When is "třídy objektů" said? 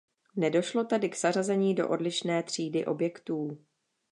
2.43-3.65